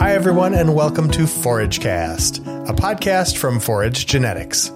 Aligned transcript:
Hi, 0.00 0.14
everyone, 0.14 0.54
and 0.54 0.74
welcome 0.74 1.10
to 1.10 1.24
ForageCast, 1.24 2.38
a 2.66 2.72
podcast 2.72 3.36
from 3.36 3.60
Forage 3.60 4.06
Genetics. 4.06 4.72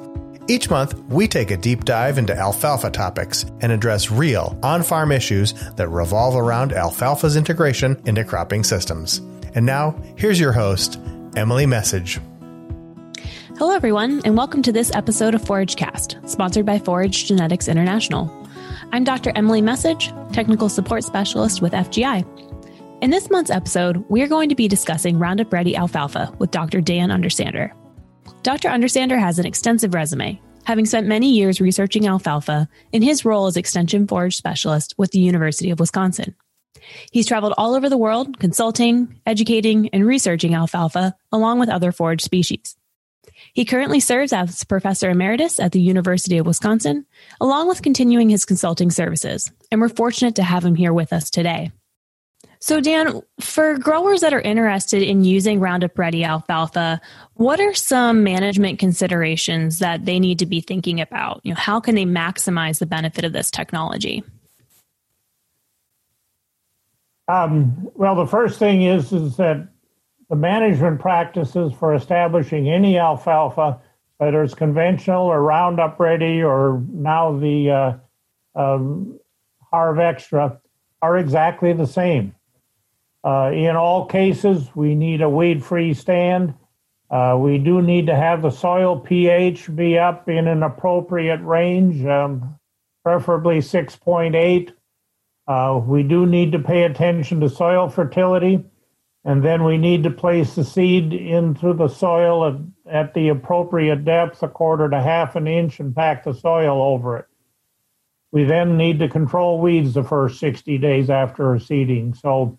Each 0.48 0.68
month, 0.68 0.98
we 1.08 1.26
take 1.26 1.50
a 1.50 1.56
deep 1.56 1.86
dive 1.86 2.18
into 2.18 2.36
alfalfa 2.36 2.90
topics 2.90 3.46
and 3.62 3.72
address 3.72 4.10
real, 4.10 4.58
on 4.62 4.82
farm 4.82 5.10
issues 5.10 5.54
that 5.76 5.88
revolve 5.88 6.36
around 6.36 6.74
alfalfa's 6.74 7.36
integration 7.36 7.98
into 8.04 8.22
cropping 8.22 8.64
systems. 8.64 9.16
And 9.54 9.64
now, 9.64 9.98
here's 10.16 10.38
your 10.38 10.52
host, 10.52 11.00
Emily 11.36 11.64
Meccage. 11.64 12.20
Hello, 13.56 13.74
everyone, 13.74 14.20
and 14.26 14.36
welcome 14.36 14.60
to 14.60 14.72
this 14.72 14.94
episode 14.94 15.34
of 15.34 15.40
ForageCast, 15.40 16.28
sponsored 16.28 16.66
by 16.66 16.78
Forage 16.78 17.24
Genetics 17.24 17.66
International. 17.66 18.30
I'm 18.92 19.04
Dr. 19.04 19.32
Emily 19.34 19.62
Meccage, 19.62 20.12
Technical 20.34 20.68
Support 20.68 21.02
Specialist 21.02 21.62
with 21.62 21.72
FGI. 21.72 22.26
In 23.00 23.10
this 23.10 23.28
month's 23.28 23.50
episode, 23.50 24.04
we're 24.08 24.28
going 24.28 24.48
to 24.48 24.54
be 24.54 24.68
discussing 24.68 25.18
Roundup 25.18 25.52
Ready 25.52 25.76
alfalfa 25.76 26.32
with 26.38 26.50
Dr. 26.50 26.80
Dan 26.80 27.10
Undersander. 27.10 27.72
Dr. 28.42 28.68
Undersander 28.68 29.18
has 29.18 29.38
an 29.38 29.46
extensive 29.46 29.94
resume, 29.94 30.40
having 30.64 30.86
spent 30.86 31.06
many 31.06 31.34
years 31.34 31.60
researching 31.60 32.06
alfalfa 32.06 32.68
in 32.92 33.02
his 33.02 33.24
role 33.24 33.46
as 33.46 33.56
Extension 33.56 34.06
Forage 34.06 34.36
Specialist 34.36 34.94
with 34.96 35.10
the 35.10 35.18
University 35.18 35.70
of 35.70 35.80
Wisconsin. 35.80 36.34
He's 37.10 37.26
traveled 37.26 37.54
all 37.58 37.74
over 37.74 37.88
the 37.88 37.98
world, 37.98 38.38
consulting, 38.38 39.20
educating, 39.26 39.88
and 39.88 40.06
researching 40.06 40.54
alfalfa 40.54 41.14
along 41.32 41.58
with 41.58 41.68
other 41.68 41.92
forage 41.92 42.22
species. 42.22 42.76
He 43.52 43.64
currently 43.64 44.00
serves 44.00 44.32
as 44.32 44.64
Professor 44.64 45.10
Emeritus 45.10 45.58
at 45.60 45.72
the 45.72 45.80
University 45.80 46.38
of 46.38 46.46
Wisconsin, 46.46 47.06
along 47.40 47.68
with 47.68 47.82
continuing 47.82 48.28
his 48.30 48.44
consulting 48.44 48.90
services, 48.90 49.50
and 49.70 49.80
we're 49.80 49.88
fortunate 49.88 50.36
to 50.36 50.42
have 50.42 50.64
him 50.64 50.74
here 50.74 50.92
with 50.92 51.12
us 51.12 51.28
today. 51.28 51.72
So, 52.64 52.80
Dan, 52.80 53.20
for 53.40 53.76
growers 53.76 54.22
that 54.22 54.32
are 54.32 54.40
interested 54.40 55.02
in 55.02 55.22
using 55.22 55.60
Roundup 55.60 55.98
Ready 55.98 56.24
alfalfa, 56.24 56.98
what 57.34 57.60
are 57.60 57.74
some 57.74 58.24
management 58.24 58.78
considerations 58.78 59.80
that 59.80 60.06
they 60.06 60.18
need 60.18 60.38
to 60.38 60.46
be 60.46 60.62
thinking 60.62 60.98
about? 60.98 61.42
You 61.44 61.52
know, 61.52 61.60
how 61.60 61.78
can 61.78 61.94
they 61.94 62.06
maximize 62.06 62.78
the 62.78 62.86
benefit 62.86 63.22
of 63.22 63.34
this 63.34 63.50
technology? 63.50 64.24
Um, 67.28 67.90
well, 67.96 68.14
the 68.14 68.26
first 68.26 68.58
thing 68.58 68.80
is 68.80 69.12
is 69.12 69.36
that 69.36 69.68
the 70.30 70.36
management 70.36 71.00
practices 71.00 71.70
for 71.78 71.92
establishing 71.94 72.70
any 72.70 72.96
alfalfa, 72.96 73.78
whether 74.16 74.42
it's 74.42 74.54
conventional 74.54 75.26
or 75.26 75.42
Roundup 75.42 76.00
Ready 76.00 76.42
or 76.42 76.82
now 76.88 77.38
the 77.38 77.70
uh, 77.70 77.92
um, 78.58 79.20
HarvXtra, 79.70 80.58
are 81.02 81.18
exactly 81.18 81.74
the 81.74 81.86
same. 81.86 82.34
Uh, 83.24 83.50
in 83.54 83.74
all 83.74 84.04
cases, 84.04 84.68
we 84.74 84.94
need 84.94 85.22
a 85.22 85.28
weed 85.28 85.64
free 85.64 85.94
stand. 85.94 86.54
Uh, 87.10 87.36
we 87.38 87.58
do 87.58 87.80
need 87.80 88.06
to 88.06 88.14
have 88.14 88.42
the 88.42 88.50
soil 88.50 88.98
pH 88.98 89.74
be 89.74 89.98
up 89.98 90.28
in 90.28 90.46
an 90.46 90.62
appropriate 90.62 91.40
range, 91.40 92.04
um, 92.04 92.58
preferably 93.02 93.58
6.8. 93.58 94.72
Uh, 95.46 95.80
we 95.86 96.02
do 96.02 96.26
need 96.26 96.52
to 96.52 96.58
pay 96.58 96.84
attention 96.84 97.40
to 97.40 97.48
soil 97.48 97.88
fertility, 97.88 98.64
and 99.24 99.42
then 99.42 99.64
we 99.64 99.78
need 99.78 100.02
to 100.02 100.10
place 100.10 100.54
the 100.54 100.64
seed 100.64 101.14
into 101.14 101.72
the 101.72 101.88
soil 101.88 102.46
at, 102.46 102.56
at 102.92 103.14
the 103.14 103.28
appropriate 103.28 104.04
depth, 104.04 104.42
a 104.42 104.48
quarter 104.48 104.88
to 104.90 105.00
half 105.00 105.34
an 105.36 105.46
inch, 105.46 105.80
and 105.80 105.94
pack 105.94 106.24
the 106.24 106.34
soil 106.34 106.82
over 106.82 107.18
it. 107.18 107.26
We 108.32 108.44
then 108.44 108.76
need 108.76 108.98
to 108.98 109.08
control 109.08 109.60
weeds 109.60 109.94
the 109.94 110.02
first 110.02 110.40
60 110.40 110.76
days 110.78 111.08
after 111.08 111.58
seeding. 111.58 112.14
So 112.14 112.58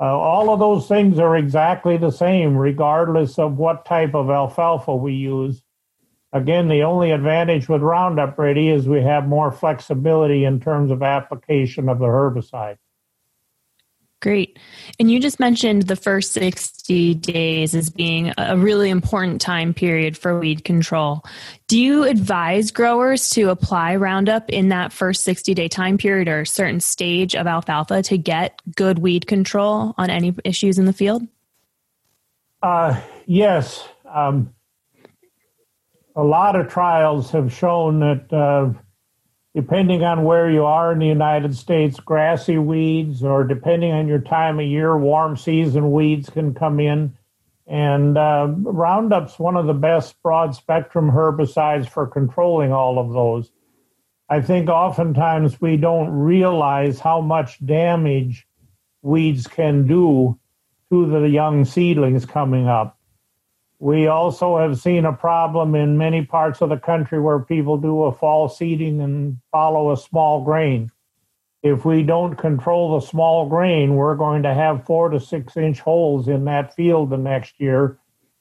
uh, 0.00 0.04
all 0.04 0.50
of 0.50 0.60
those 0.60 0.86
things 0.86 1.18
are 1.18 1.36
exactly 1.36 1.96
the 1.96 2.10
same, 2.10 2.56
regardless 2.56 3.38
of 3.38 3.56
what 3.56 3.84
type 3.84 4.14
of 4.14 4.30
alfalfa 4.30 4.94
we 4.94 5.12
use. 5.12 5.62
Again, 6.32 6.68
the 6.68 6.82
only 6.82 7.10
advantage 7.10 7.68
with 7.68 7.80
Roundup 7.80 8.38
Ready 8.38 8.68
is 8.68 8.86
we 8.86 9.02
have 9.02 9.26
more 9.26 9.50
flexibility 9.50 10.44
in 10.44 10.60
terms 10.60 10.90
of 10.90 11.02
application 11.02 11.88
of 11.88 11.98
the 11.98 12.06
herbicide. 12.06 12.76
Great. 14.20 14.58
And 14.98 15.08
you 15.08 15.20
just 15.20 15.38
mentioned 15.38 15.82
the 15.82 15.94
first 15.94 16.32
60 16.32 17.14
days 17.14 17.72
as 17.72 17.88
being 17.88 18.32
a 18.36 18.58
really 18.58 18.90
important 18.90 19.40
time 19.40 19.72
period 19.72 20.18
for 20.18 20.40
weed 20.40 20.64
control. 20.64 21.22
Do 21.68 21.78
you 21.80 22.02
advise 22.02 22.72
growers 22.72 23.30
to 23.30 23.50
apply 23.50 23.94
Roundup 23.94 24.50
in 24.50 24.70
that 24.70 24.92
first 24.92 25.22
60 25.22 25.54
day 25.54 25.68
time 25.68 25.98
period 25.98 26.26
or 26.26 26.40
a 26.40 26.46
certain 26.46 26.80
stage 26.80 27.36
of 27.36 27.46
alfalfa 27.46 28.02
to 28.04 28.18
get 28.18 28.60
good 28.74 28.98
weed 28.98 29.28
control 29.28 29.94
on 29.96 30.10
any 30.10 30.34
issues 30.44 30.78
in 30.78 30.86
the 30.86 30.92
field? 30.92 31.22
Uh, 32.60 33.00
yes. 33.26 33.86
Um, 34.04 34.52
a 36.16 36.24
lot 36.24 36.56
of 36.56 36.68
trials 36.68 37.30
have 37.30 37.52
shown 37.52 38.00
that. 38.00 38.32
Uh, 38.32 38.76
depending 39.58 40.04
on 40.04 40.22
where 40.22 40.48
you 40.48 40.64
are 40.64 40.92
in 40.92 41.00
the 41.00 41.06
United 41.06 41.52
States, 41.52 41.98
grassy 41.98 42.58
weeds, 42.58 43.24
or 43.24 43.42
depending 43.42 43.90
on 43.90 44.06
your 44.06 44.20
time 44.20 44.60
of 44.60 44.64
year, 44.64 44.96
warm 44.96 45.36
season 45.36 45.90
weeds 45.90 46.30
can 46.30 46.54
come 46.54 46.78
in. 46.78 47.12
And 47.66 48.16
uh, 48.16 48.54
Roundup's 48.56 49.36
one 49.36 49.56
of 49.56 49.66
the 49.66 49.74
best 49.74 50.14
broad 50.22 50.54
spectrum 50.54 51.10
herbicides 51.10 51.88
for 51.88 52.06
controlling 52.06 52.72
all 52.72 53.00
of 53.00 53.12
those. 53.12 53.50
I 54.28 54.42
think 54.42 54.68
oftentimes 54.68 55.60
we 55.60 55.76
don't 55.76 56.10
realize 56.10 57.00
how 57.00 57.20
much 57.20 57.58
damage 57.66 58.46
weeds 59.02 59.48
can 59.48 59.88
do 59.88 60.38
to 60.92 61.06
the 61.06 61.28
young 61.28 61.64
seedlings 61.64 62.26
coming 62.26 62.68
up. 62.68 62.96
We 63.80 64.08
also 64.08 64.58
have 64.58 64.80
seen 64.80 65.04
a 65.04 65.12
problem 65.12 65.74
in 65.74 65.98
many 65.98 66.24
parts 66.24 66.60
of 66.60 66.68
the 66.68 66.78
country 66.78 67.20
where 67.20 67.38
people 67.38 67.78
do 67.78 68.04
a 68.04 68.12
fall 68.12 68.48
seeding 68.48 69.00
and 69.00 69.38
follow 69.52 69.92
a 69.92 69.96
small 69.96 70.44
grain. 70.44 70.90
If 71.62 71.84
we 71.84 72.02
don't 72.02 72.34
control 72.36 72.98
the 72.98 73.06
small 73.06 73.48
grain, 73.48 73.94
we're 73.94 74.16
going 74.16 74.42
to 74.44 74.54
have 74.54 74.84
four 74.84 75.10
to 75.10 75.20
six 75.20 75.56
inch 75.56 75.80
holes 75.80 76.28
in 76.28 76.44
that 76.46 76.74
field 76.74 77.10
the 77.10 77.18
next 77.18 77.60
year 77.60 77.98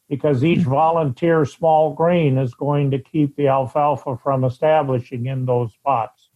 because 0.09 0.43
each 0.43 0.63
hmm. 0.63 0.71
volunteer 0.71 1.45
small 1.45 1.93
grain 1.93 2.37
is 2.37 2.53
going 2.53 2.91
to 2.91 2.99
keep 2.99 3.35
the 3.35 3.47
alfalfa 3.47 4.17
from 4.17 4.43
establishing 4.43 5.25
in 5.27 5.45
those 5.45 5.73
spots. 5.73 6.29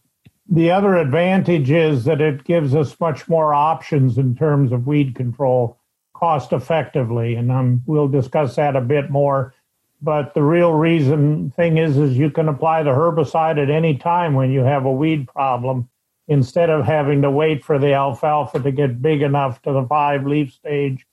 The 0.48 0.70
other 0.70 0.96
advantage 0.96 1.70
is 1.70 2.04
that 2.04 2.20
it 2.20 2.44
gives 2.44 2.74
us 2.74 2.98
much 3.00 3.28
more 3.28 3.54
options 3.54 4.18
in 4.18 4.34
terms 4.34 4.72
of 4.72 4.86
weed 4.86 5.14
control 5.14 5.78
cost 6.22 6.52
effectively, 6.52 7.34
and 7.34 7.50
um, 7.50 7.82
we'll 7.84 8.06
discuss 8.06 8.54
that 8.54 8.76
a 8.76 8.80
bit 8.80 9.10
more. 9.10 9.52
But 10.00 10.34
the 10.34 10.42
real 10.42 10.72
reason 10.72 11.50
thing 11.50 11.78
is, 11.78 11.98
is 11.98 12.16
you 12.16 12.30
can 12.30 12.48
apply 12.48 12.84
the 12.84 12.90
herbicide 12.90 13.60
at 13.60 13.70
any 13.70 13.96
time 13.96 14.34
when 14.34 14.52
you 14.52 14.60
have 14.60 14.84
a 14.84 14.92
weed 14.92 15.26
problem, 15.26 15.88
instead 16.28 16.70
of 16.70 16.84
having 16.84 17.22
to 17.22 17.30
wait 17.30 17.64
for 17.64 17.76
the 17.76 17.92
alfalfa 17.94 18.60
to 18.60 18.70
get 18.70 19.02
big 19.02 19.20
enough 19.20 19.60
to 19.62 19.72
the 19.72 19.84
five 19.88 20.24
leaf 20.24 20.52
stage, 20.52 21.04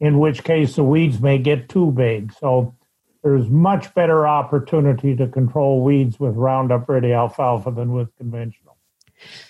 in 0.00 0.18
which 0.18 0.44
case 0.44 0.76
the 0.76 0.82
weeds 0.82 1.20
may 1.20 1.36
get 1.36 1.68
too 1.68 1.90
big. 1.90 2.32
So 2.32 2.74
there's 3.22 3.50
much 3.50 3.92
better 3.92 4.26
opportunity 4.26 5.14
to 5.16 5.26
control 5.28 5.84
weeds 5.84 6.18
with 6.18 6.34
Roundup 6.34 6.88
Ready 6.88 7.12
alfalfa 7.12 7.70
than 7.70 7.92
with 7.92 8.16
conventional. 8.16 8.67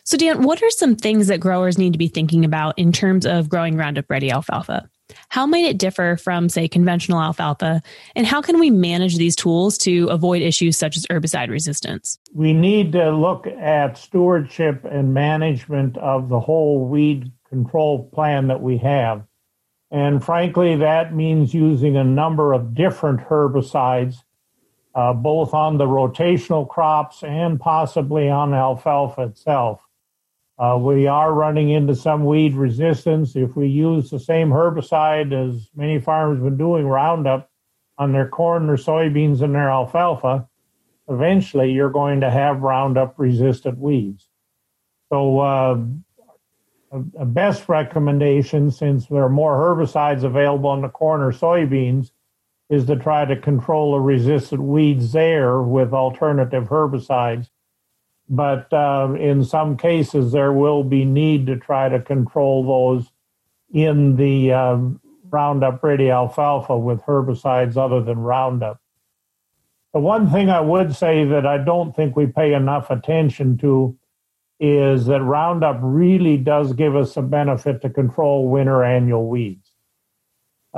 So, 0.04 0.16
Dan, 0.16 0.42
what 0.42 0.62
are 0.62 0.70
some 0.70 0.96
things 0.96 1.28
that 1.28 1.40
growers 1.40 1.78
need 1.78 1.92
to 1.92 1.98
be 1.98 2.08
thinking 2.08 2.44
about 2.44 2.78
in 2.78 2.92
terms 2.92 3.26
of 3.26 3.48
growing 3.48 3.76
Roundup 3.76 4.08
Ready 4.10 4.30
alfalfa? 4.30 4.88
How 5.30 5.46
might 5.46 5.64
it 5.64 5.78
differ 5.78 6.16
from, 6.16 6.48
say, 6.48 6.68
conventional 6.68 7.20
alfalfa? 7.20 7.82
And 8.14 8.26
how 8.26 8.42
can 8.42 8.60
we 8.60 8.70
manage 8.70 9.16
these 9.16 9.36
tools 9.36 9.78
to 9.78 10.06
avoid 10.08 10.42
issues 10.42 10.76
such 10.76 10.96
as 10.96 11.06
herbicide 11.06 11.48
resistance? 11.48 12.18
We 12.34 12.52
need 12.52 12.92
to 12.92 13.10
look 13.10 13.46
at 13.46 13.96
stewardship 13.96 14.84
and 14.84 15.14
management 15.14 15.96
of 15.98 16.28
the 16.28 16.40
whole 16.40 16.86
weed 16.86 17.32
control 17.48 18.10
plan 18.12 18.48
that 18.48 18.60
we 18.60 18.78
have. 18.78 19.24
And 19.90 20.22
frankly, 20.22 20.76
that 20.76 21.14
means 21.14 21.54
using 21.54 21.96
a 21.96 22.04
number 22.04 22.52
of 22.52 22.74
different 22.74 23.20
herbicides 23.20 24.16
uh, 24.94 25.12
both 25.12 25.54
on 25.54 25.78
the 25.78 25.86
rotational 25.86 26.68
crops 26.68 27.22
and 27.22 27.60
possibly 27.60 28.28
on 28.28 28.54
alfalfa 28.54 29.22
itself. 29.22 29.84
Uh, 30.58 30.76
we 30.80 31.06
are 31.06 31.32
running 31.32 31.70
into 31.70 31.94
some 31.94 32.24
weed 32.24 32.54
resistance. 32.54 33.36
If 33.36 33.54
we 33.54 33.68
use 33.68 34.10
the 34.10 34.18
same 34.18 34.50
herbicide 34.50 35.32
as 35.32 35.68
many 35.76 36.00
farmers 36.00 36.38
have 36.38 36.44
been 36.44 36.56
doing, 36.56 36.86
Roundup, 36.86 37.48
on 37.96 38.12
their 38.12 38.28
corn, 38.28 38.66
their 38.66 38.76
soybeans, 38.76 39.40
and 39.40 39.54
their 39.54 39.70
alfalfa, 39.70 40.48
eventually 41.08 41.72
you're 41.72 41.90
going 41.90 42.20
to 42.20 42.30
have 42.30 42.62
Roundup 42.62 43.14
resistant 43.18 43.78
weeds. 43.78 44.28
So, 45.12 45.38
uh, 45.38 45.78
a, 46.90 46.98
a 47.20 47.24
best 47.24 47.68
recommendation, 47.68 48.70
since 48.70 49.06
there 49.06 49.22
are 49.22 49.28
more 49.28 49.56
herbicides 49.56 50.24
available 50.24 50.70
on 50.70 50.82
the 50.82 50.88
corn 50.88 51.20
or 51.20 51.32
soybeans, 51.32 52.10
is 52.70 52.84
to 52.86 52.96
try 52.96 53.24
to 53.24 53.36
control 53.36 53.92
the 53.92 54.00
resistant 54.00 54.62
weeds 54.62 55.12
there 55.12 55.62
with 55.62 55.92
alternative 55.92 56.68
herbicides. 56.68 57.48
But 58.28 58.70
uh, 58.72 59.14
in 59.18 59.44
some 59.44 59.76
cases, 59.76 60.32
there 60.32 60.52
will 60.52 60.84
be 60.84 61.04
need 61.04 61.46
to 61.46 61.56
try 61.56 61.88
to 61.88 62.00
control 62.00 62.66
those 62.66 63.10
in 63.72 64.16
the 64.16 64.52
uh, 64.52 64.78
Roundup 65.30 65.82
Ready 65.82 66.10
alfalfa 66.10 66.76
with 66.76 67.02
herbicides 67.02 67.76
other 67.76 68.02
than 68.02 68.18
Roundup. 68.18 68.80
The 69.94 70.00
one 70.00 70.30
thing 70.30 70.50
I 70.50 70.60
would 70.60 70.94
say 70.94 71.24
that 71.24 71.46
I 71.46 71.58
don't 71.58 71.96
think 71.96 72.14
we 72.14 72.26
pay 72.26 72.52
enough 72.52 72.90
attention 72.90 73.56
to 73.58 73.96
is 74.60 75.06
that 75.06 75.22
Roundup 75.22 75.78
really 75.80 76.36
does 76.36 76.72
give 76.74 76.96
us 76.96 77.16
a 77.16 77.22
benefit 77.22 77.80
to 77.82 77.90
control 77.90 78.48
winter 78.48 78.84
annual 78.84 79.28
weeds. 79.28 79.67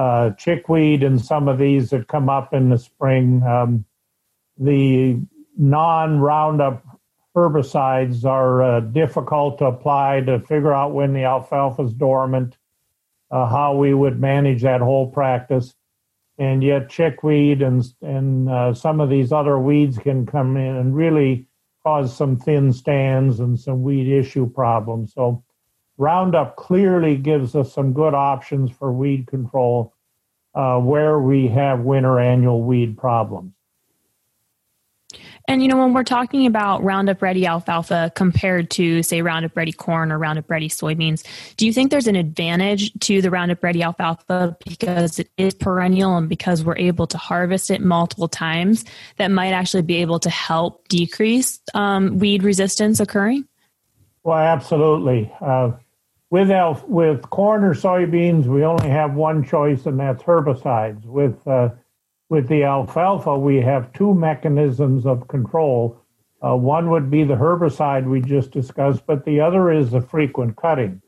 Uh, 0.01 0.31
chickweed 0.31 1.03
and 1.03 1.21
some 1.21 1.47
of 1.47 1.59
these 1.59 1.91
that 1.91 2.09
come 2.09 2.31
up 2.31 2.55
in 2.55 2.71
the 2.71 2.79
spring, 2.79 3.43
um, 3.43 3.85
the 4.57 5.21
non 5.59 6.19
Roundup 6.19 6.83
herbicides 7.37 8.25
are 8.25 8.63
uh, 8.63 8.81
difficult 8.81 9.59
to 9.59 9.67
apply 9.67 10.23
to 10.23 10.41
figure 10.41 10.73
out 10.73 10.95
when 10.95 11.13
the 11.13 11.25
alfalfa 11.25 11.83
is 11.83 11.93
dormant, 11.93 12.57
uh, 13.31 13.47
how 13.47 13.77
we 13.77 13.93
would 13.93 14.19
manage 14.19 14.63
that 14.63 14.81
whole 14.81 15.11
practice. 15.11 15.75
And 16.39 16.65
yet, 16.65 16.89
chickweed 16.89 17.61
and, 17.61 17.85
and 18.01 18.49
uh, 18.49 18.73
some 18.73 19.03
of 19.03 19.11
these 19.11 19.33
other 19.33 19.59
weeds 19.59 19.99
can 19.99 20.25
come 20.25 20.57
in 20.57 20.77
and 20.77 20.97
really 20.97 21.47
cause 21.83 22.17
some 22.17 22.39
thin 22.39 22.73
stands 22.73 23.39
and 23.39 23.61
some 23.61 23.83
weed 23.83 24.11
issue 24.11 24.49
problems. 24.49 25.13
So, 25.13 25.45
Roundup 26.01 26.57
clearly 26.57 27.15
gives 27.19 27.55
us 27.55 27.75
some 27.75 27.93
good 27.93 28.15
options 28.15 28.71
for 28.71 28.91
weed 28.91 29.27
control 29.27 29.93
uh, 30.55 30.79
where 30.79 31.21
we 31.21 31.47
have 31.49 31.81
winter 31.81 32.19
annual 32.19 32.63
weed 32.63 32.97
problems. 32.97 33.53
And 35.47 35.61
you 35.61 35.69
know, 35.69 35.77
when 35.77 35.93
we're 35.93 36.05
talking 36.05 36.47
about 36.47 36.83
Roundup 36.83 37.21
Ready 37.21 37.45
alfalfa 37.45 38.13
compared 38.15 38.71
to, 38.71 39.03
say, 39.03 39.21
Roundup 39.21 39.55
Ready 39.55 39.73
corn 39.73 40.11
or 40.11 40.19
Roundup 40.19 40.49
Ready 40.49 40.71
soybeans, 40.71 41.23
do 41.57 41.67
you 41.67 41.73
think 41.73 41.91
there's 41.91 42.07
an 42.07 42.17
advantage 42.17 42.99
to 43.01 43.21
the 43.21 43.31
Roundup 43.31 43.63
Ready 43.63 43.83
alfalfa 43.83 44.57
because 44.67 45.19
it 45.19 45.29
is 45.37 45.53
perennial 45.53 46.17
and 46.17 46.31
because 46.31 46.65
we're 46.65 46.79
able 46.79 47.09
to 47.09 47.19
harvest 47.19 47.71
it 47.71 47.83
multiple 47.83 48.29
times 48.29 48.87
that 49.19 49.31
might 49.31 49.53
actually 49.53 49.83
be 49.83 49.97
able 49.97 50.19
to 50.21 50.31
help 50.31 50.89
decrease 50.89 51.61
um, 51.75 52.19
weed 52.19 52.43
resistance 52.43 53.01
occurring? 53.01 53.47
Well, 54.23 54.39
absolutely. 54.39 55.31
Uh, 55.43 55.73
with 56.31 56.51
elf, 56.51 56.87
with 56.89 57.29
corn 57.31 57.65
or 57.65 57.75
soybeans, 57.75 58.47
we 58.47 58.65
only 58.65 58.89
have 58.89 59.15
one 59.15 59.45
choice, 59.45 59.87
and 59.87 59.99
that's 59.99 60.23
herbicides. 60.23 61.05
With 61.05 61.47
uh, 61.47 61.71
with 62.29 62.49
the 62.49 62.63
alfalfa, 62.63 63.37
we 63.37 63.57
have 63.61 63.93
two 63.93 64.15
mechanisms 64.15 65.05
of 65.05 65.27
control. 65.27 66.01
Uh, 66.41 66.57
one 66.57 66.89
would 66.91 67.11
be 67.11 67.25
the 67.25 67.35
herbicide 67.35 68.09
we 68.09 68.21
just 68.21 68.53
discussed, 68.53 69.05
but 69.05 69.25
the 69.25 69.41
other 69.41 69.71
is 69.71 69.91
the 69.91 70.01
frequent 70.01 70.57
cutting. 70.57 71.03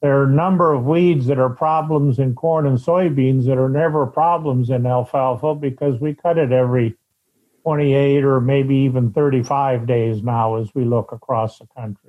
There 0.00 0.18
are 0.18 0.24
a 0.24 0.30
number 0.30 0.72
of 0.72 0.84
weeds 0.84 1.26
that 1.26 1.38
are 1.38 1.50
problems 1.50 2.18
in 2.18 2.34
corn 2.34 2.66
and 2.66 2.78
soybeans 2.78 3.46
that 3.46 3.58
are 3.58 3.68
never 3.68 4.06
problems 4.06 4.70
in 4.70 4.86
alfalfa 4.86 5.54
because 5.54 6.00
we 6.00 6.14
cut 6.14 6.38
it 6.38 6.50
every 6.50 6.96
28 7.62 8.24
or 8.24 8.40
maybe 8.40 8.76
even 8.76 9.12
35 9.12 9.86
days 9.86 10.22
now 10.22 10.56
as 10.56 10.74
we 10.74 10.84
look 10.84 11.12
across 11.12 11.58
the 11.58 11.66
country. 11.76 12.03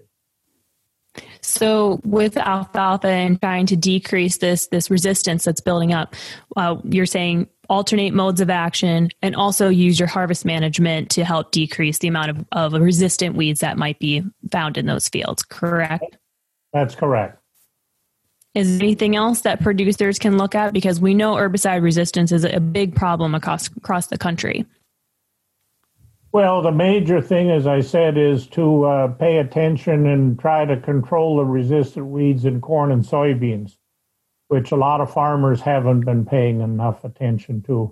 So 1.55 2.01
with 2.03 2.35
alfalfa 2.35 3.07
and 3.07 3.39
trying 3.39 3.65
to 3.67 3.77
decrease 3.77 4.37
this 4.39 4.67
this 4.67 4.91
resistance 4.91 5.45
that's 5.45 5.61
building 5.61 5.93
up, 5.93 6.13
uh, 6.57 6.75
you're 6.83 7.05
saying 7.05 7.47
alternate 7.69 8.13
modes 8.13 8.41
of 8.41 8.49
action 8.49 9.09
and 9.21 9.35
also 9.37 9.69
use 9.69 9.97
your 9.97 10.07
harvest 10.07 10.43
management 10.43 11.09
to 11.11 11.23
help 11.23 11.51
decrease 11.51 11.99
the 11.99 12.09
amount 12.09 12.29
of, 12.29 12.45
of 12.51 12.81
resistant 12.81 13.35
weeds 13.35 13.61
that 13.61 13.77
might 13.77 13.97
be 13.99 14.21
found 14.51 14.77
in 14.77 14.85
those 14.85 15.07
fields. 15.07 15.43
Correct? 15.43 16.17
That's 16.73 16.93
correct. 16.93 17.41
Is 18.53 18.77
there 18.77 18.85
anything 18.85 19.15
else 19.15 19.41
that 19.41 19.61
producers 19.61 20.19
can 20.19 20.37
look 20.37 20.55
at 20.55 20.73
because 20.73 20.99
we 20.99 21.13
know 21.13 21.35
herbicide 21.35 21.81
resistance 21.81 22.33
is 22.33 22.43
a 22.43 22.59
big 22.59 22.95
problem 22.95 23.33
across 23.33 23.67
across 23.77 24.07
the 24.07 24.17
country. 24.17 24.65
Well, 26.35 26.61
the 26.61 26.73
major 26.73 27.21
thing, 27.21 27.49
as 27.49 27.65
I 27.65 27.79
said, 27.79 28.17
is 28.17 28.45
to 28.47 28.83
uh, 28.83 29.07
pay 29.07 29.37
attention 29.37 30.05
and 30.05 30.37
try 30.37 30.65
to 30.65 30.75
control 30.75 31.37
the 31.37 31.45
resistant 31.45 32.07
weeds 32.07 32.43
in 32.43 32.59
corn 32.59 32.91
and 32.91 33.05
soybeans, 33.05 33.77
which 34.49 34.73
a 34.73 34.75
lot 34.75 34.99
of 34.99 35.13
farmers 35.13 35.61
haven't 35.61 36.01
been 36.01 36.25
paying 36.25 36.59
enough 36.59 37.05
attention 37.05 37.61
to. 37.67 37.89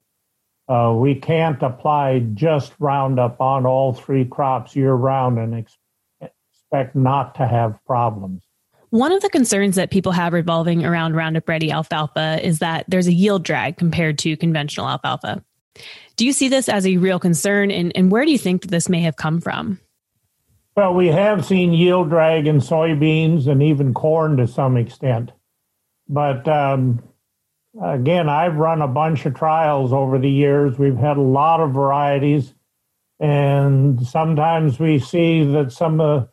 Uh, 0.67 0.93
we 0.93 1.15
can't 1.15 1.63
apply 1.63 2.19
just 2.33 2.73
Roundup 2.79 3.39
on 3.39 3.65
all 3.65 3.93
three 3.93 4.25
crops 4.25 4.75
year 4.75 4.91
round 4.93 5.39
and 5.39 5.55
ex- 5.55 5.77
expect 6.19 6.97
not 6.97 7.35
to 7.35 7.47
have 7.47 7.79
problems. 7.85 8.43
One 8.89 9.13
of 9.13 9.21
the 9.21 9.29
concerns 9.29 9.77
that 9.77 9.89
people 9.89 10.11
have 10.11 10.33
revolving 10.33 10.83
around 10.83 11.15
Roundup 11.15 11.47
Ready 11.47 11.71
alfalfa 11.71 12.45
is 12.45 12.59
that 12.59 12.83
there's 12.89 13.07
a 13.07 13.13
yield 13.13 13.45
drag 13.45 13.77
compared 13.77 14.19
to 14.19 14.35
conventional 14.35 14.89
alfalfa. 14.89 15.41
Do 16.15 16.25
you 16.25 16.33
see 16.33 16.47
this 16.47 16.69
as 16.69 16.85
a 16.85 16.97
real 16.97 17.19
concern, 17.19 17.71
and, 17.71 17.91
and 17.95 18.11
where 18.11 18.25
do 18.25 18.31
you 18.31 18.37
think 18.37 18.67
this 18.67 18.89
may 18.89 19.01
have 19.01 19.15
come 19.15 19.41
from? 19.41 19.79
Well, 20.75 20.93
we 20.93 21.07
have 21.07 21.45
seen 21.45 21.73
yield 21.73 22.09
drag 22.09 22.47
in 22.47 22.57
soybeans 22.57 23.47
and 23.47 23.61
even 23.61 23.93
corn 23.93 24.37
to 24.37 24.47
some 24.47 24.75
extent. 24.77 25.31
But 26.07 26.47
um, 26.47 27.03
again, 27.81 28.27
I've 28.27 28.55
run 28.55 28.81
a 28.81 28.87
bunch 28.87 29.25
of 29.25 29.35
trials 29.35 29.93
over 29.93 30.17
the 30.17 30.29
years. 30.29 30.77
We've 30.77 30.97
had 30.97 31.17
a 31.17 31.21
lot 31.21 31.59
of 31.59 31.73
varieties, 31.73 32.53
and 33.19 34.05
sometimes 34.05 34.79
we 34.79 34.99
see 34.99 35.43
that 35.51 35.71
some 35.71 36.01
uh, 36.01 36.25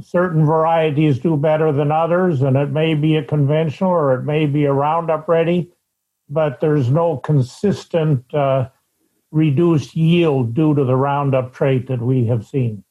certain 0.00 0.44
varieties 0.44 1.18
do 1.18 1.36
better 1.36 1.72
than 1.72 1.92
others, 1.92 2.42
and 2.42 2.56
it 2.56 2.70
may 2.70 2.94
be 2.94 3.16
a 3.16 3.24
conventional 3.24 3.90
or 3.90 4.14
it 4.14 4.24
may 4.24 4.46
be 4.46 4.64
a 4.64 4.72
Roundup 4.72 5.28
Ready 5.28 5.70
but 6.32 6.60
there's 6.60 6.90
no 6.90 7.16
consistent 7.18 8.32
uh, 8.34 8.68
reduced 9.30 9.94
yield 9.94 10.54
due 10.54 10.74
to 10.74 10.84
the 10.84 10.96
Roundup 10.96 11.54
trait 11.54 11.88
that 11.88 12.00
we 12.00 12.26
have 12.26 12.46
seen. 12.46 12.84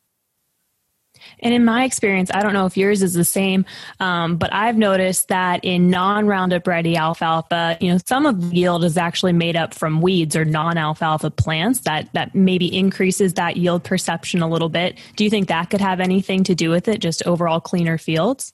And 1.40 1.54
in 1.54 1.66
my 1.66 1.84
experience, 1.84 2.32
I 2.34 2.42
don't 2.42 2.54
know 2.54 2.66
if 2.66 2.78
yours 2.78 3.04
is 3.04 3.14
the 3.14 3.26
same, 3.26 3.66
um, 4.00 4.38
but 4.38 4.52
I've 4.54 4.78
noticed 4.78 5.28
that 5.28 5.64
in 5.64 5.90
non-Roundup 5.90 6.66
ready 6.66 6.98
alfalfa, 6.98 7.78
you 7.80 7.92
know, 7.92 8.00
some 8.06 8.26
of 8.26 8.50
the 8.50 8.56
yield 8.56 8.84
is 8.84 8.98
actually 8.98 9.34
made 9.34 9.56
up 9.56 9.74
from 9.74 10.02
weeds 10.02 10.36
or 10.36 10.46
non-alfalfa 10.46 11.32
plants 11.32 11.82
that 11.82 12.10
that 12.14 12.34
maybe 12.34 12.76
increases 12.76 13.36
that 13.36 13.58
yield 13.58 13.84
perception 13.84 14.42
a 14.42 14.50
little 14.50 14.70
bit. 14.70 14.98
Do 15.16 15.24
you 15.24 15.30
think 15.30 15.48
that 15.50 15.70
could 15.70 15.82
have 15.82 16.00
anything 16.00 16.44
to 16.46 16.56
do 16.56 16.70
with 16.70 16.88
it? 16.88 17.00
Just 17.00 17.26
overall 17.28 17.60
cleaner 17.60 17.98
fields? 17.98 18.54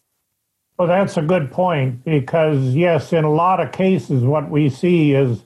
Well, 0.78 0.90
that's 0.90 1.18
a 1.18 1.24
good 1.24 1.52
point 1.52 2.06
because, 2.06 2.76
yes, 2.76 3.14
in 3.14 3.24
a 3.24 3.32
lot 3.34 3.62
of 3.62 3.72
cases, 3.72 4.24
what 4.24 4.52
we 4.52 4.70
see 4.70 5.14
is 5.14 5.46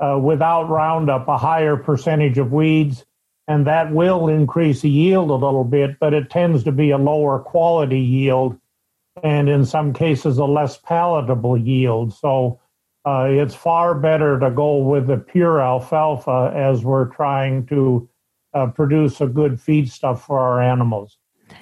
uh, 0.00 0.18
without 0.22 0.70
Roundup, 0.70 1.28
a 1.28 1.38
higher 1.38 1.76
percentage 1.76 2.38
of 2.38 2.52
weeds, 2.52 3.06
and 3.48 3.66
that 3.66 3.92
will 3.92 4.28
increase 4.28 4.82
the 4.82 4.90
yield 4.90 5.30
a 5.30 5.34
little 5.34 5.64
bit, 5.64 5.98
but 6.00 6.14
it 6.14 6.30
tends 6.30 6.64
to 6.64 6.72
be 6.72 6.90
a 6.90 6.98
lower 6.98 7.40
quality 7.40 8.00
yield, 8.00 8.58
and 9.24 9.48
in 9.48 9.66
some 9.66 9.92
cases, 9.94 10.38
a 10.38 10.46
less 10.46 10.78
palatable 10.78 11.58
yield. 11.58 12.14
So 12.14 12.60
uh, 13.06 13.28
it's 13.30 13.56
far 13.56 13.94
better 13.94 14.40
to 14.40 14.50
go 14.50 14.78
with 14.78 15.08
the 15.08 15.18
pure 15.18 15.60
alfalfa 15.60 16.52
as 16.54 16.84
we're 16.84 17.06
trying 17.06 17.66
to 17.68 18.08
uh, 18.54 18.68
produce 18.68 19.20
a 19.20 19.28
good 19.28 19.54
feedstuff 19.54 20.20
for 20.20 20.40
our 20.40 20.62
animals. 20.62 21.18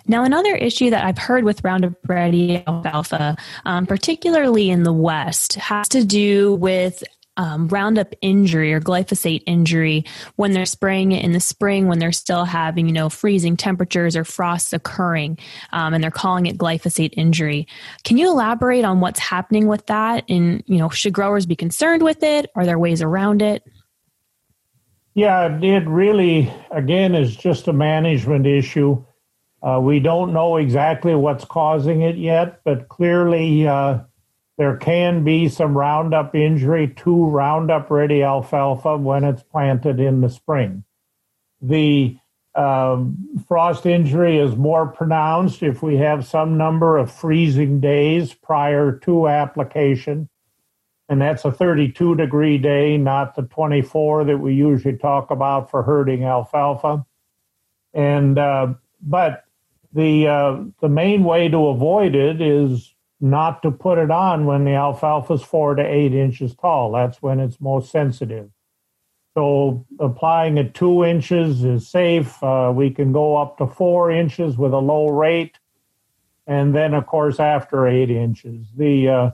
Now, 0.07 0.25
another 0.25 0.55
issue 0.55 0.91
that 0.91 1.05
I've 1.05 1.19
heard 1.19 1.45
with 1.45 1.63
Roundup 1.65 1.95
Ready 2.07 2.63
alfalfa, 2.67 3.37
um, 3.65 3.87
particularly 3.87 4.71
in 4.71 4.83
the 4.83 4.93
West, 4.93 5.55
has 5.55 5.89
to 5.91 6.05
do 6.05 6.55
with 6.55 7.03
um, 7.39 7.69
Roundup 7.69 8.15
injury 8.21 8.75
or 8.75 8.81
glyphosate 8.81 9.45
injury 9.47 10.05
when 10.37 10.53
they're 10.53 10.67
spraying 10.67 11.13
it 11.13 11.25
in 11.25 11.33
the 11.33 11.41
spring 11.41 11.87
when 11.87 12.01
they're 12.01 12.13
still 12.13 12.45
having, 12.45 12.87
you 12.87 12.93
know, 12.93 13.09
freezing 13.09 13.57
temperatures 13.57 14.17
or 14.17 14.25
frosts 14.25 14.73
occurring, 14.73 15.39
um, 15.73 15.95
and 15.95 16.03
they're 16.03 16.11
calling 16.11 16.47
it 16.47 16.59
glyphosate 16.59 17.15
injury. 17.17 17.67
Can 18.03 18.19
you 18.19 18.29
elaborate 18.29 18.85
on 18.85 19.01
what's 19.01 19.21
happening 19.21 19.69
with 19.69 19.87
that? 19.87 20.25
And, 20.29 20.63
you 20.67 20.79
know, 20.79 20.89
should 20.89 21.13
growers 21.13 21.47
be 21.47 21.57
concerned 21.57 22.03
with 22.03 22.23
it? 22.23 22.51
Are 22.57 22.67
there 22.67 22.79
ways 22.79 23.03
around 23.03 23.41
it? 23.41 23.63
Yeah, 25.15 25.59
it 25.61 25.89
really, 25.89 26.53
again, 26.71 27.15
is 27.15 27.35
just 27.35 27.67
a 27.67 27.73
management 27.73 28.47
issue. 28.47 29.05
Uh, 29.63 29.81
we 29.83 29.99
don't 29.99 30.33
know 30.33 30.57
exactly 30.57 31.15
what's 31.15 31.45
causing 31.45 32.03
it 32.03 32.17
yet, 32.17 32.61
but 32.65 32.89
clearly 32.89 33.67
uh, 33.67 33.99
there 34.57 34.77
can 34.77 35.25
be 35.25 35.49
some 35.49 35.77
Roundup 35.77 36.35
injury 36.35 36.89
to 36.89 37.27
Roundup 37.27 37.91
Ready 37.91 38.23
alfalfa 38.23 38.97
when 38.97 39.25
it's 39.25 39.43
planted 39.43 39.99
in 39.99 40.21
the 40.21 40.29
spring. 40.29 40.85
The 41.61 42.19
um, 42.55 43.17
frost 43.47 43.87
injury 43.87 44.39
is 44.39 44.57
more 44.57 44.87
pronounced 44.87 45.63
if 45.63 45.83
we 45.83 45.97
have 45.97 46.27
some 46.27 46.57
number 46.57 46.97
of 46.97 47.11
freezing 47.11 47.81
days 47.81 48.35
prior 48.35 48.93
to 49.05 49.29
application. 49.29 50.29
And 51.09 51.23
that's 51.23 51.45
a 51.45 51.53
32 51.53 52.17
degree 52.17 52.59
day, 52.59 52.99
not 52.99 53.35
the 53.35 53.43
24 53.43 54.25
that 54.25 54.39
we 54.39 54.55
usually 54.55 54.97
talk 54.97 55.31
about 55.31 55.71
for 55.71 55.83
herding 55.83 56.25
alfalfa. 56.25 57.07
And, 57.95 58.39
uh, 58.39 58.75
but 59.01 59.45
the 59.99 60.29
uh, 60.29 60.65
the 60.81 60.89
main 60.89 61.25
way 61.25 61.49
to 61.49 61.67
avoid 61.67 62.15
it 62.15 62.41
is 62.41 62.95
not 63.21 63.63
to 63.63 63.71
put 63.73 63.99
it 63.99 64.13
on 64.13 64.47
when 64.47 64.65
the 64.65 64.75
alfalfa 64.75 65.35
is 65.35 65.43
four 65.43 65.75
to 65.75 65.83
eight 65.83 66.15
inches 66.15 66.55
tall. 66.55 66.93
That's 66.93 67.21
when 67.21 67.41
it's 67.41 67.61
most 67.61 67.91
sensitive. 67.91 68.49
So 69.35 69.85
applying 69.99 70.57
at 70.59 70.75
two 70.75 71.05
inches 71.05 71.65
is 71.65 71.89
safe. 71.89 72.41
Uh, 72.43 72.73
we 72.75 72.91
can 72.91 73.13
go 73.13 73.37
up 73.37 73.59
to 73.59 73.67
four 73.67 74.13
inches 74.13 74.57
with 74.57 74.73
a 74.73 74.79
low 74.79 75.09
rate. 75.09 75.59
And 76.47 76.75
then, 76.75 76.95
of 76.95 77.07
course, 77.07 77.41
after 77.41 77.87
eight 77.89 78.11
inches. 78.11 78.69
The 78.77 79.09
uh, 79.09 79.31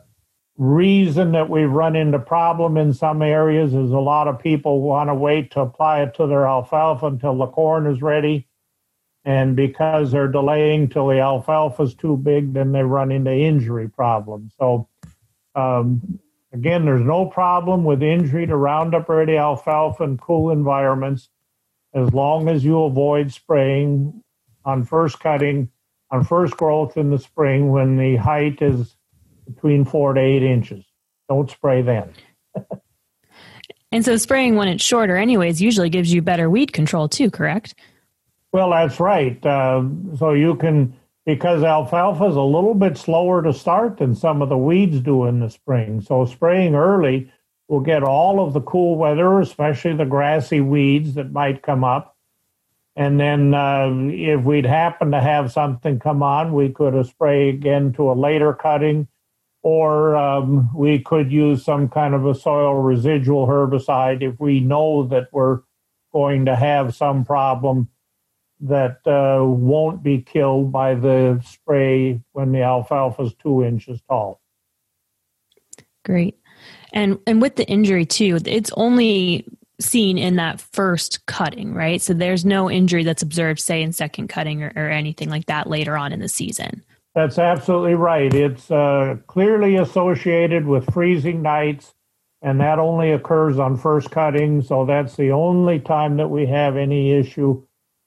reason 0.56 1.32
that 1.32 1.50
we've 1.50 1.70
run 1.70 1.94
into 1.94 2.18
problem 2.18 2.78
in 2.78 2.94
some 2.94 3.20
areas 3.20 3.74
is 3.74 3.90
a 3.90 3.98
lot 3.98 4.28
of 4.28 4.38
people 4.38 4.80
want 4.80 5.10
to 5.10 5.14
wait 5.14 5.50
to 5.52 5.60
apply 5.60 6.02
it 6.02 6.14
to 6.14 6.26
their 6.26 6.46
alfalfa 6.46 7.06
until 7.06 7.36
the 7.36 7.46
corn 7.46 7.86
is 7.86 8.00
ready. 8.00 8.48
And 9.24 9.56
because 9.56 10.12
they're 10.12 10.28
delaying 10.28 10.88
till 10.88 11.08
the 11.08 11.20
alfalfa 11.20 11.82
is 11.82 11.94
too 11.94 12.16
big, 12.16 12.52
then 12.52 12.72
they 12.72 12.82
run 12.82 13.10
into 13.10 13.32
injury 13.32 13.88
problems. 13.88 14.52
So 14.58 14.88
um, 15.54 16.20
Again, 16.54 16.84
there's 16.84 17.04
no 17.04 17.26
problem 17.26 17.82
with 17.82 18.00
injury 18.00 18.46
to 18.46 18.54
Roundup 18.54 19.08
Ready 19.08 19.36
alfalfa 19.36 20.04
in 20.04 20.18
cool 20.18 20.52
environments 20.52 21.28
as 21.92 22.14
long 22.14 22.48
as 22.48 22.64
you 22.64 22.84
avoid 22.84 23.32
spraying 23.32 24.22
on 24.64 24.84
first 24.84 25.18
cutting, 25.18 25.68
on 26.12 26.22
first 26.22 26.56
growth 26.56 26.96
in 26.96 27.10
the 27.10 27.18
spring 27.18 27.72
when 27.72 27.96
the 27.96 28.14
height 28.16 28.62
is 28.62 28.94
between 29.52 29.84
four 29.84 30.14
to 30.14 30.20
eight 30.20 30.44
inches. 30.44 30.84
Don't 31.28 31.50
spray 31.50 31.82
then. 31.82 32.12
and 33.92 34.04
so 34.04 34.16
spraying 34.16 34.54
when 34.54 34.68
it's 34.68 34.84
shorter, 34.84 35.16
anyways, 35.16 35.60
usually 35.60 35.90
gives 35.90 36.12
you 36.12 36.22
better 36.22 36.48
weed 36.48 36.72
control 36.72 37.08
too, 37.08 37.32
correct? 37.32 37.74
Well, 38.54 38.70
that's 38.70 39.00
right. 39.00 39.44
Uh, 39.44 39.82
so 40.16 40.30
you 40.30 40.54
can 40.54 40.94
because 41.26 41.64
alfalfa 41.64 42.26
is 42.26 42.36
a 42.36 42.40
little 42.40 42.74
bit 42.74 42.96
slower 42.96 43.42
to 43.42 43.52
start 43.52 43.96
than 43.96 44.14
some 44.14 44.42
of 44.42 44.48
the 44.48 44.56
weeds 44.56 45.00
do 45.00 45.24
in 45.24 45.40
the 45.40 45.50
spring. 45.50 46.00
So 46.00 46.24
spraying 46.24 46.76
early 46.76 47.32
will 47.66 47.80
get 47.80 48.04
all 48.04 48.38
of 48.46 48.52
the 48.52 48.60
cool 48.60 48.96
weather, 48.96 49.40
especially 49.40 49.96
the 49.96 50.04
grassy 50.04 50.60
weeds 50.60 51.14
that 51.14 51.32
might 51.32 51.64
come 51.64 51.82
up. 51.82 52.16
And 52.94 53.18
then 53.18 53.54
uh, 53.54 53.90
if 54.12 54.44
we'd 54.44 54.66
happen 54.66 55.10
to 55.10 55.20
have 55.20 55.50
something 55.50 55.98
come 55.98 56.22
on, 56.22 56.52
we 56.52 56.68
could 56.68 57.04
spray 57.06 57.48
again 57.48 57.92
to 57.94 58.12
a 58.12 58.14
later 58.14 58.52
cutting, 58.52 59.08
or 59.64 60.14
um, 60.14 60.70
we 60.72 61.00
could 61.00 61.32
use 61.32 61.64
some 61.64 61.88
kind 61.88 62.14
of 62.14 62.24
a 62.24 62.36
soil 62.36 62.74
residual 62.74 63.48
herbicide 63.48 64.22
if 64.22 64.38
we 64.38 64.60
know 64.60 65.08
that 65.08 65.26
we're 65.32 65.62
going 66.12 66.44
to 66.44 66.54
have 66.54 66.94
some 66.94 67.24
problem 67.24 67.88
that 68.64 68.98
uh, 69.06 69.44
won't 69.44 70.02
be 70.02 70.22
killed 70.22 70.72
by 70.72 70.94
the 70.94 71.40
spray 71.44 72.20
when 72.32 72.52
the 72.52 72.62
alfalfa 72.62 73.22
is 73.22 73.34
two 73.34 73.62
inches 73.62 74.00
tall. 74.08 74.40
Great. 76.04 76.38
And 76.92 77.18
and 77.26 77.42
with 77.42 77.56
the 77.56 77.66
injury 77.66 78.06
too, 78.06 78.38
it's 78.44 78.70
only 78.76 79.46
seen 79.80 80.16
in 80.16 80.36
that 80.36 80.60
first 80.60 81.26
cutting, 81.26 81.74
right? 81.74 82.00
So 82.00 82.14
there's 82.14 82.44
no 82.44 82.70
injury 82.70 83.04
that's 83.04 83.22
observed, 83.22 83.60
say, 83.60 83.82
in 83.82 83.92
second 83.92 84.28
cutting 84.28 84.62
or, 84.62 84.72
or 84.76 84.88
anything 84.88 85.28
like 85.28 85.46
that 85.46 85.68
later 85.68 85.96
on 85.96 86.12
in 86.12 86.20
the 86.20 86.28
season. 86.28 86.82
That's 87.14 87.38
absolutely 87.38 87.94
right. 87.94 88.32
It's 88.32 88.70
uh, 88.70 89.16
clearly 89.26 89.76
associated 89.76 90.66
with 90.66 90.92
freezing 90.92 91.42
nights, 91.42 91.94
and 92.40 92.60
that 92.60 92.78
only 92.78 93.12
occurs 93.12 93.58
on 93.58 93.76
first 93.76 94.10
cutting. 94.10 94.62
So 94.62 94.84
that's 94.84 95.16
the 95.16 95.32
only 95.32 95.80
time 95.80 96.16
that 96.16 96.28
we 96.28 96.46
have 96.46 96.76
any 96.76 97.12
issue 97.12 97.62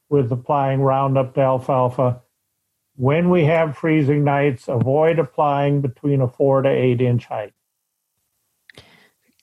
with 0.09 0.31
applying 0.31 0.81
Roundup 0.81 1.35
to 1.35 1.41
alfalfa. 1.41 2.21
When 2.95 3.29
we 3.29 3.45
have 3.45 3.77
freezing 3.77 4.23
nights, 4.23 4.67
avoid 4.67 5.19
applying 5.19 5.81
between 5.81 6.21
a 6.21 6.27
four 6.27 6.61
to 6.61 6.69
eight 6.69 7.01
inch 7.01 7.25
height. 7.25 7.53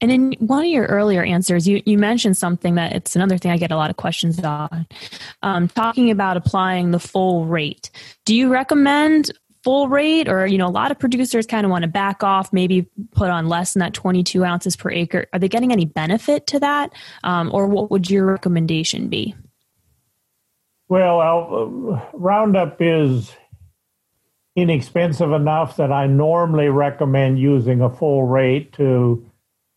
And 0.00 0.11
in 0.11 0.33
one 0.38 0.64
of 0.64 0.71
your 0.71 0.87
earlier 0.87 1.23
answers, 1.23 1.66
you, 1.66 1.80
you 1.87 1.97
mentioned 1.97 2.37
something 2.37 2.75
that 2.75 2.92
it's 2.92 3.16
another 3.16 3.38
thing 3.38 3.52
I 3.52 3.56
get 3.56 3.71
a 3.71 3.76
lot 3.76 3.90
of 3.90 3.97
questions 3.97 4.42
on, 4.42 4.87
um, 5.42 5.68
talking 5.68 6.11
about 6.11 6.37
applying 6.37 6.90
the 6.90 6.99
full 6.99 7.47
rate. 7.47 7.90
Do 8.25 8.35
you 8.35 8.49
recommend 8.49 9.30
full 9.64 9.88
rate 9.88 10.28
or, 10.28 10.47
you 10.47 10.59
know, 10.59 10.66
a 10.66 10.68
lot 10.68 10.90
of 10.90 10.99
producers 10.99 11.47
kind 11.47 11.64
of 11.64 11.71
want 11.71 11.83
to 11.83 11.88
back 11.88 12.23
off, 12.23 12.52
maybe 12.52 12.87
put 13.12 13.30
on 13.30 13.49
less 13.49 13.73
than 13.73 13.80
that 13.80 13.94
22 13.94 14.44
ounces 14.44 14.76
per 14.76 14.90
acre. 14.90 15.26
Are 15.33 15.38
they 15.38 15.49
getting 15.49 15.73
any 15.73 15.87
benefit 15.87 16.47
to 16.49 16.61
that? 16.61 16.92
Um, 17.25 17.50
or 17.52 17.66
what 17.66 17.90
would 17.90 18.11
your 18.11 18.26
recommendation 18.26 19.09
be? 19.09 19.35
Well, 20.88 21.20
uh, 21.20 22.08
Roundup 22.12 22.76
is 22.80 23.32
inexpensive 24.54 25.32
enough 25.32 25.78
that 25.78 25.90
I 25.90 26.06
normally 26.06 26.68
recommend 26.68 27.38
using 27.38 27.80
a 27.80 27.90
full 27.90 28.24
rate 28.24 28.74
to 28.74 29.30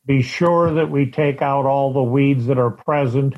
be 0.05 0.21
sure 0.21 0.73
that 0.75 0.91
we 0.91 1.09
take 1.09 1.41
out 1.41 1.65
all 1.65 1.93
the 1.93 2.03
weeds 2.03 2.47
that 2.47 2.57
are 2.57 2.71
present. 2.71 3.35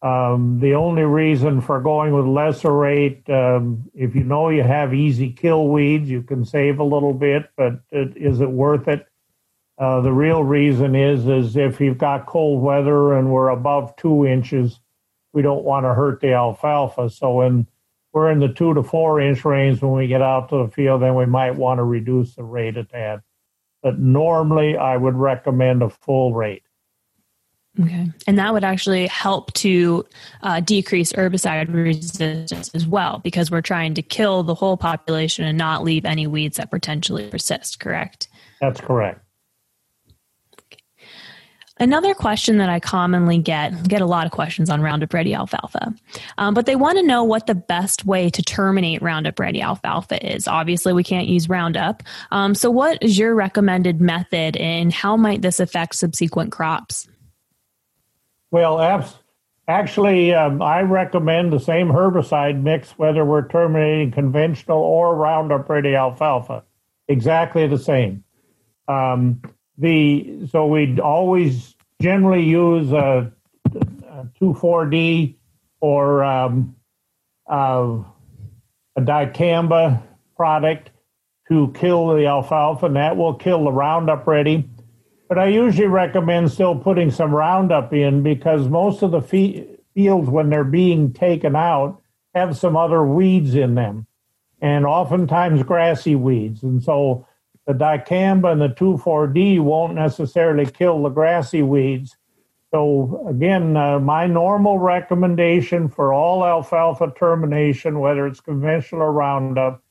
Um, 0.00 0.58
the 0.60 0.74
only 0.74 1.02
reason 1.02 1.60
for 1.60 1.80
going 1.80 2.12
with 2.12 2.26
lesser 2.26 2.72
rate, 2.72 3.28
um, 3.30 3.90
if 3.94 4.16
you 4.16 4.24
know 4.24 4.48
you 4.48 4.62
have 4.62 4.94
easy 4.94 5.30
kill 5.30 5.68
weeds, 5.68 6.10
you 6.10 6.22
can 6.22 6.44
save 6.44 6.80
a 6.80 6.84
little 6.84 7.14
bit, 7.14 7.50
but 7.56 7.80
it, 7.90 8.16
is 8.16 8.40
it 8.40 8.50
worth 8.50 8.88
it? 8.88 9.06
Uh, 9.78 10.00
the 10.00 10.12
real 10.12 10.42
reason 10.42 10.94
is 10.94 11.26
is 11.26 11.56
if 11.56 11.80
you've 11.80 11.98
got 11.98 12.26
cold 12.26 12.62
weather 12.62 13.14
and 13.14 13.30
we're 13.30 13.48
above 13.48 13.94
two 13.96 14.26
inches, 14.26 14.80
we 15.32 15.42
don't 15.42 15.64
want 15.64 15.84
to 15.84 15.94
hurt 15.94 16.20
the 16.20 16.32
alfalfa. 16.32 17.10
So 17.10 17.32
when 17.34 17.66
we're 18.12 18.30
in 18.30 18.40
the 18.40 18.48
two 18.48 18.74
to 18.74 18.82
four 18.82 19.20
inch 19.20 19.44
range 19.44 19.80
when 19.80 19.92
we 19.92 20.06
get 20.06 20.22
out 20.22 20.50
to 20.50 20.64
the 20.64 20.68
field, 20.68 21.02
then 21.02 21.14
we 21.14 21.26
might 21.26 21.56
want 21.56 21.78
to 21.78 21.84
reduce 21.84 22.34
the 22.34 22.44
rate 22.44 22.76
a 22.76 22.84
tad. 22.84 23.22
But 23.82 23.98
normally, 23.98 24.76
I 24.76 24.96
would 24.96 25.14
recommend 25.14 25.82
a 25.82 25.88
full 25.88 26.34
rate. 26.34 26.62
Okay. 27.80 28.10
And 28.26 28.38
that 28.38 28.52
would 28.52 28.64
actually 28.64 29.06
help 29.06 29.50
to 29.54 30.04
uh, 30.42 30.60
decrease 30.60 31.10
herbicide 31.14 31.72
resistance 31.72 32.70
as 32.74 32.86
well, 32.86 33.20
because 33.24 33.50
we're 33.50 33.62
trying 33.62 33.94
to 33.94 34.02
kill 34.02 34.42
the 34.42 34.54
whole 34.54 34.76
population 34.76 35.46
and 35.46 35.56
not 35.56 35.82
leave 35.82 36.04
any 36.04 36.26
weeds 36.26 36.58
that 36.58 36.70
potentially 36.70 37.30
persist, 37.30 37.80
correct? 37.80 38.28
That's 38.60 38.78
correct. 38.78 39.21
Another 41.80 42.14
question 42.14 42.58
that 42.58 42.68
I 42.68 42.80
commonly 42.80 43.38
get, 43.38 43.88
get 43.88 44.02
a 44.02 44.06
lot 44.06 44.26
of 44.26 44.32
questions 44.32 44.68
on 44.68 44.82
Roundup 44.82 45.12
Ready 45.14 45.32
alfalfa, 45.32 45.94
um, 46.36 46.52
but 46.52 46.66
they 46.66 46.76
want 46.76 46.98
to 46.98 47.02
know 47.02 47.24
what 47.24 47.46
the 47.46 47.54
best 47.54 48.04
way 48.04 48.28
to 48.28 48.42
terminate 48.42 49.00
Roundup 49.00 49.38
Ready 49.38 49.62
alfalfa 49.62 50.34
is. 50.34 50.46
Obviously, 50.46 50.92
we 50.92 51.02
can't 51.02 51.28
use 51.28 51.48
Roundup. 51.48 52.02
Um, 52.30 52.54
so, 52.54 52.70
what 52.70 52.98
is 53.02 53.18
your 53.18 53.34
recommended 53.34 54.00
method, 54.00 54.56
and 54.58 54.92
how 54.92 55.16
might 55.16 55.40
this 55.40 55.60
affect 55.60 55.94
subsequent 55.94 56.52
crops? 56.52 57.08
Well, 58.50 59.08
actually, 59.66 60.34
um, 60.34 60.60
I 60.60 60.82
recommend 60.82 61.54
the 61.54 61.58
same 61.58 61.88
herbicide 61.88 62.62
mix 62.62 62.90
whether 62.98 63.24
we're 63.24 63.48
terminating 63.48 64.12
conventional 64.12 64.78
or 64.78 65.16
Roundup 65.16 65.70
Ready 65.70 65.94
alfalfa. 65.94 66.64
Exactly 67.08 67.66
the 67.66 67.78
same. 67.78 68.24
Um, 68.88 69.40
the 69.78 70.46
so 70.50 70.66
we'd 70.66 71.00
always 71.00 71.74
generally 72.00 72.42
use 72.42 72.92
a, 72.92 73.32
a 73.74 74.26
2,4-D 74.40 75.38
or 75.80 76.22
um, 76.24 76.76
uh, 77.50 77.98
a 78.96 79.00
dicamba 79.00 80.02
product 80.36 80.90
to 81.48 81.72
kill 81.74 82.14
the 82.14 82.26
alfalfa, 82.26 82.86
and 82.86 82.96
that 82.96 83.16
will 83.16 83.34
kill 83.34 83.64
the 83.64 83.72
Roundup 83.72 84.26
ready. 84.26 84.68
But 85.28 85.38
I 85.38 85.46
usually 85.46 85.88
recommend 85.88 86.50
still 86.50 86.76
putting 86.76 87.10
some 87.10 87.34
Roundup 87.34 87.92
in 87.92 88.22
because 88.22 88.68
most 88.68 89.02
of 89.02 89.10
the 89.10 89.20
fields, 89.20 90.28
when 90.28 90.50
they're 90.50 90.64
being 90.64 91.12
taken 91.12 91.56
out, 91.56 92.00
have 92.34 92.56
some 92.56 92.76
other 92.76 93.04
weeds 93.04 93.54
in 93.54 93.74
them, 93.74 94.06
and 94.60 94.86
oftentimes 94.86 95.62
grassy 95.62 96.14
weeds. 96.14 96.62
And 96.62 96.82
so 96.82 97.26
the 97.66 97.72
dicamba 97.72 98.52
and 98.52 98.60
the 98.60 98.68
2,4-D 98.68 99.60
won't 99.60 99.94
necessarily 99.94 100.66
kill 100.66 101.02
the 101.02 101.08
grassy 101.08 101.62
weeds. 101.62 102.16
So 102.72 103.26
again, 103.28 103.76
uh, 103.76 104.00
my 104.00 104.26
normal 104.26 104.78
recommendation 104.78 105.88
for 105.88 106.12
all 106.12 106.44
alfalfa 106.44 107.12
termination, 107.16 108.00
whether 108.00 108.26
it's 108.26 108.40
conventional 108.40 109.02
or 109.02 109.12
Roundup, 109.12 109.82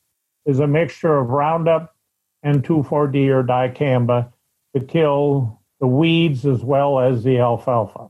is 0.45 0.59
a 0.59 0.67
mixture 0.67 1.17
of 1.17 1.29
Roundup 1.29 1.95
and 2.43 2.63
2,4-D 2.63 3.29
or 3.29 3.43
dicamba 3.43 4.33
to 4.75 4.83
kill 4.83 5.61
the 5.79 5.87
weeds 5.87 6.45
as 6.45 6.63
well 6.63 6.99
as 6.99 7.23
the 7.23 7.39
alfalfa. 7.39 8.07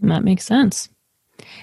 That 0.00 0.24
makes 0.24 0.44
sense. 0.44 0.88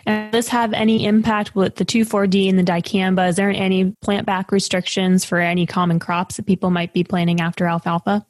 And 0.06 0.32
does 0.32 0.46
this 0.46 0.48
have 0.50 0.74
any 0.74 1.06
impact 1.06 1.56
with 1.56 1.76
the 1.76 1.86
2,4-D 1.86 2.50
and 2.50 2.60
the 2.60 2.64
dicamba? 2.64 3.30
Is 3.30 3.36
there 3.36 3.50
any 3.50 3.96
plant 4.02 4.26
back 4.26 4.52
restrictions 4.52 5.26
for 5.26 5.40
any 5.40 5.66
common 5.66 6.00
crops 6.00 6.38
that 6.38 6.46
people 6.46 6.70
might 6.70 6.94
be 6.94 7.04
planting 7.04 7.42
after 7.42 7.66
alfalfa? 7.66 8.26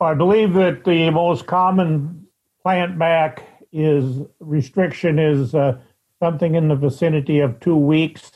I 0.00 0.14
believe 0.14 0.54
that 0.54 0.84
the 0.84 1.10
most 1.10 1.46
common 1.46 2.26
plant 2.62 2.98
back 2.98 3.42
is 3.72 4.20
restriction 4.40 5.18
is 5.18 5.54
uh, 5.54 5.78
something 6.22 6.54
in 6.54 6.68
the 6.68 6.76
vicinity 6.76 7.40
of 7.40 7.58
two 7.60 7.76
weeks. 7.76 8.32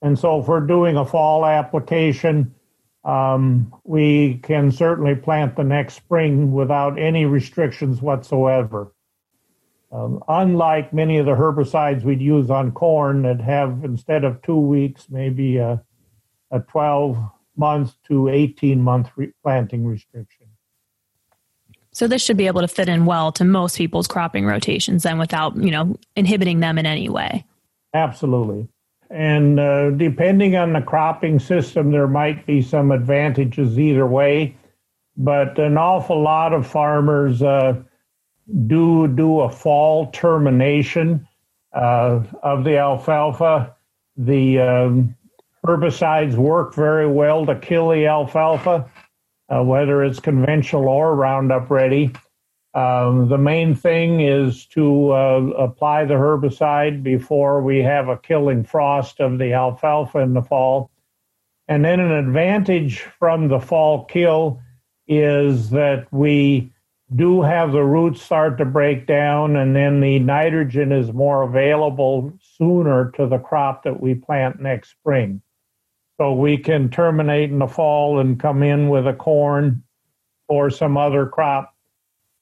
And 0.00 0.18
so, 0.18 0.40
if 0.40 0.48
we're 0.48 0.60
doing 0.60 0.96
a 0.96 1.04
fall 1.04 1.44
application, 1.46 2.54
um, 3.04 3.74
we 3.84 4.38
can 4.42 4.70
certainly 4.70 5.14
plant 5.14 5.56
the 5.56 5.64
next 5.64 5.94
spring 5.94 6.52
without 6.52 6.98
any 6.98 7.24
restrictions 7.24 8.00
whatsoever. 8.00 8.91
Um, 9.92 10.24
unlike 10.26 10.94
many 10.94 11.18
of 11.18 11.26
the 11.26 11.32
herbicides 11.32 12.02
we'd 12.02 12.22
use 12.22 12.48
on 12.48 12.72
corn 12.72 13.22
that 13.22 13.40
have, 13.42 13.84
instead 13.84 14.24
of 14.24 14.40
two 14.40 14.58
weeks, 14.58 15.08
maybe 15.10 15.58
a, 15.58 15.82
a 16.50 16.60
12 16.60 17.18
month 17.56 17.94
to 18.08 18.28
18 18.28 18.80
month 18.80 19.10
re- 19.16 19.32
planting 19.42 19.86
restriction. 19.86 20.46
So 21.92 22.08
this 22.08 22.22
should 22.22 22.38
be 22.38 22.46
able 22.46 22.62
to 22.62 22.68
fit 22.68 22.88
in 22.88 23.04
well 23.04 23.32
to 23.32 23.44
most 23.44 23.76
people's 23.76 24.06
cropping 24.06 24.46
rotations 24.46 25.02
then 25.02 25.18
without, 25.18 25.56
you 25.56 25.70
know, 25.70 25.94
inhibiting 26.16 26.60
them 26.60 26.78
in 26.78 26.86
any 26.86 27.10
way. 27.10 27.44
Absolutely. 27.92 28.68
And 29.10 29.60
uh, 29.60 29.90
depending 29.90 30.56
on 30.56 30.72
the 30.72 30.80
cropping 30.80 31.38
system, 31.38 31.90
there 31.90 32.08
might 32.08 32.46
be 32.46 32.62
some 32.62 32.90
advantages 32.90 33.78
either 33.78 34.06
way. 34.06 34.56
But 35.18 35.58
an 35.58 35.76
awful 35.76 36.22
lot 36.22 36.54
of 36.54 36.66
farmers 36.66 37.42
uh, 37.42 37.74
do 38.66 39.08
do 39.08 39.40
a 39.40 39.50
fall 39.50 40.10
termination 40.10 41.26
uh, 41.72 42.22
of 42.42 42.64
the 42.64 42.78
alfalfa. 42.78 43.74
The 44.16 44.60
um, 44.60 45.16
herbicides 45.66 46.34
work 46.34 46.74
very 46.74 47.06
well 47.06 47.46
to 47.46 47.54
kill 47.58 47.90
the 47.90 48.06
alfalfa, 48.06 48.88
uh, 49.48 49.62
whether 49.62 50.04
it's 50.04 50.20
conventional 50.20 50.88
or 50.88 51.14
Roundup 51.14 51.70
Ready. 51.70 52.12
Um, 52.74 53.28
the 53.28 53.38
main 53.38 53.74
thing 53.74 54.20
is 54.20 54.66
to 54.68 55.10
uh, 55.10 55.40
apply 55.58 56.06
the 56.06 56.14
herbicide 56.14 57.02
before 57.02 57.62
we 57.62 57.78
have 57.82 58.08
a 58.08 58.16
killing 58.16 58.64
frost 58.64 59.20
of 59.20 59.38
the 59.38 59.52
alfalfa 59.52 60.20
in 60.20 60.32
the 60.32 60.42
fall. 60.42 60.90
And 61.68 61.84
then 61.84 62.00
an 62.00 62.12
advantage 62.12 63.00
from 63.00 63.48
the 63.48 63.60
fall 63.60 64.04
kill 64.04 64.60
is 65.06 65.70
that 65.70 66.06
we 66.12 66.71
do 67.16 67.42
have 67.42 67.72
the 67.72 67.82
roots 67.82 68.22
start 68.22 68.58
to 68.58 68.64
break 68.64 69.06
down, 69.06 69.56
and 69.56 69.74
then 69.74 70.00
the 70.00 70.18
nitrogen 70.18 70.92
is 70.92 71.12
more 71.12 71.42
available 71.42 72.32
sooner 72.56 73.10
to 73.16 73.26
the 73.26 73.38
crop 73.38 73.84
that 73.84 74.00
we 74.00 74.14
plant 74.14 74.60
next 74.60 74.90
spring. 74.90 75.42
So 76.18 76.32
we 76.34 76.58
can 76.58 76.90
terminate 76.90 77.50
in 77.50 77.58
the 77.58 77.66
fall 77.66 78.20
and 78.20 78.38
come 78.38 78.62
in 78.62 78.88
with 78.88 79.06
a 79.06 79.12
corn 79.12 79.82
or 80.48 80.70
some 80.70 80.96
other 80.96 81.26
crop 81.26 81.74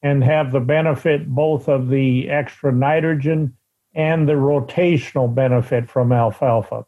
and 0.03 0.25
have 0.25 0.53
the 0.53 0.61
benefit 0.61 1.29
both 1.29 1.69
of 1.69 1.89
the 1.89 2.29
extra 2.29 2.73
nitrogen 2.73 3.57
and 3.95 4.29
the 4.29 4.35
rotational 4.35 5.33
benefit 5.33 5.89
from 5.89 6.13
alfalfa. 6.13 6.87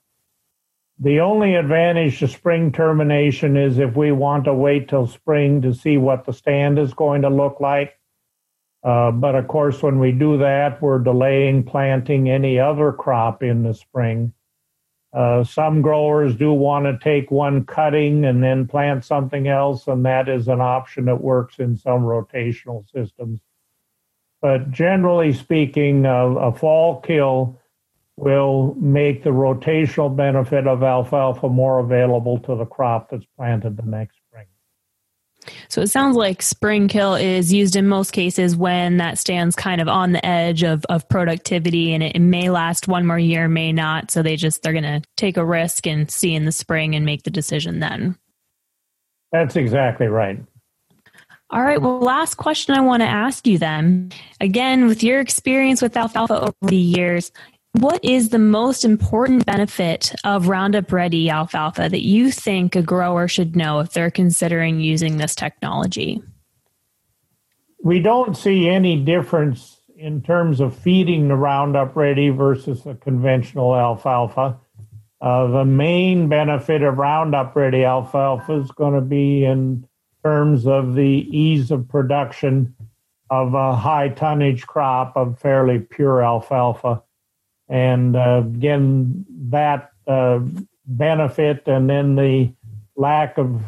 The 1.03 1.19
only 1.19 1.57
advantage 1.57 2.21
to 2.21 2.29
spring 2.29 2.71
termination 2.71 3.57
is 3.57 3.81
if 3.81 3.97
we 3.97 4.13
want 4.13 4.45
to 4.45 4.55
wait 4.55 4.89
till 4.89 5.09
spring 5.09 5.61
to 5.63 5.75
see 5.75 5.97
what 5.97 6.25
the 6.25 6.33
stand 6.33 6.79
is 6.79 6.95
going 6.95 7.23
to 7.23 7.29
look 7.29 7.59
like. 7.59 7.99
Uh, 8.85 9.11
but 9.11 9.35
of 9.35 9.49
course, 9.49 9.83
when 9.83 9.99
we 9.99 10.13
do 10.13 10.39
that, 10.39 10.81
we're 10.81 11.01
delaying 11.01 11.65
planting 11.65 12.31
any 12.31 12.61
other 12.61 12.93
crop 12.93 13.43
in 13.43 13.65
the 13.65 13.75
spring. 13.75 14.33
Uh, 15.13 15.43
some 15.43 15.83
growers 15.83 16.37
do 16.37 16.53
want 16.53 16.85
to 16.85 16.97
take 17.03 17.33
one 17.33 17.65
cutting 17.65 18.25
and 18.25 18.41
then 18.41 18.69
plant 18.69 19.05
something 19.05 19.49
else, 19.49 19.89
and 19.89 20.07
that 20.07 20.29
is 20.29 20.47
an 20.47 20.61
option 20.61 21.07
that 21.07 21.21
works 21.21 21.59
in 21.59 21.77
some 21.77 22.03
rotational 22.03 22.89
systems. 22.93 23.41
But 24.41 24.71
generally 24.71 25.33
speaking, 25.33 26.07
uh, 26.07 26.27
a 26.27 26.53
fall 26.53 27.01
kill 27.01 27.59
will 28.17 28.75
make 28.79 29.25
the 29.25 29.31
rotational 29.31 30.15
benefit 30.15 30.67
of 30.67 30.83
alfalfa 30.83 31.49
more 31.49 31.79
available 31.79 32.39
to 32.41 32.55
the 32.55 32.67
crop 32.67 33.11
that's 33.11 33.25
planted 33.37 33.77
the 33.77 33.83
next 33.83 34.17
spring. 34.29 34.47
so 35.69 35.81
it 35.81 35.89
sounds 35.89 36.15
like 36.15 36.43
spring 36.43 36.89
kill 36.89 37.15
is 37.15 37.53
used 37.53 37.75
in 37.75 37.89
most 37.89 38.13
cases 38.13 38.55
when 38.55 38.99
that 38.99 39.19
stands 39.19 39.57
kind 39.57 39.81
of 39.81 39.89
on 39.89 40.13
the 40.13 40.25
edge 40.25 40.63
of, 40.63 40.85
of 40.91 41.09
productivity 41.09 41.95
and 41.95 42.03
it, 42.03 42.15
it 42.15 42.21
may 42.21 42.51
last 42.51 42.87
one 42.87 43.07
more 43.07 43.19
year, 43.19 43.49
may 43.49 43.73
not. 43.73 44.11
So 44.11 44.23
they 44.23 44.37
just, 44.37 44.63
they're 44.63 44.73
going 44.73 44.85
to 44.85 45.03
take 45.17 45.39
a 45.39 45.45
risk 45.45 45.87
and 45.87 46.11
see 46.11 46.35
in 46.35 46.45
the 46.45 46.53
spring 46.53 46.95
and 46.95 47.07
make 47.07 47.23
the 47.23 47.31
decision 47.31 47.81
then. 47.81 48.17
That's 49.33 49.57
exactly 49.57 50.07
right. 50.07 50.39
All 51.53 51.63
right. 51.63 51.81
Well, 51.81 52.01
last 52.01 52.37
question 52.37 52.75
I 52.75 52.81
want 52.81 53.03
to 53.03 53.07
ask 53.07 53.47
you 53.47 53.59
then. 53.59 54.11
Again, 54.41 54.87
with 54.87 55.03
your 55.03 55.21
experience 55.21 55.83
with 55.83 55.95
alfalfa 55.95 56.41
over 56.41 56.55
the 56.63 56.77
years, 56.77 57.31
what 57.73 58.05
is 58.05 58.29
the 58.29 58.39
most 58.39 58.85
important 58.85 59.47
benefit 59.47 60.15
of 60.25 60.49
Roundup 60.49 60.93
Ready 60.93 61.31
alfalfa 61.31 61.89
that 61.89 62.03
you 62.03 62.31
think 62.31 62.77
a 62.77 62.83
grower 62.83 63.27
should 63.27 63.57
know 63.57 63.81
if 63.81 63.93
they're 63.93 64.11
considering 64.11 64.81
using 64.81 65.17
this 65.17 65.35
technology? 65.35 66.23
We 67.83 68.01
don't 68.01 68.37
see 68.37 68.69
any 68.69 69.03
difference 69.03 69.81
in 69.97 70.23
terms 70.23 70.61
of 70.61 70.77
feeding 70.77 71.29
the 71.29 71.35
Roundup 71.35 71.97
Ready 71.97 72.29
versus 72.29 72.85
a 72.87 72.95
conventional 72.95 73.75
alfalfa. 73.75 74.59
Uh, 75.21 75.47
the 75.49 75.65
main 75.65 76.29
benefit 76.29 76.83
of 76.83 76.99
Roundup 76.99 77.57
Ready 77.57 77.85
alfalfa 77.85 78.61
is 78.61 78.71
going 78.71 78.95
to 78.95 79.01
be 79.01 79.45
in 79.45 79.87
terms 80.23 80.67
of 80.67 80.95
the 80.95 81.27
ease 81.37 81.71
of 81.71 81.89
production 81.89 82.77
of 83.31 83.55
a 83.55 83.75
high 83.75 84.11
tonnage 84.11 84.67
crop 84.67 85.17
of 85.17 85.39
fairly 85.39 85.79
pure 85.79 86.23
alfalfa 86.23 87.03
and 87.73 88.17
uh, 88.17 88.43
again 88.45 89.25
that 89.49 89.93
uh, 90.07 90.41
benefit 90.85 91.67
and 91.67 91.89
then 91.89 92.15
the 92.15 92.53
lack 92.97 93.39
of 93.39 93.63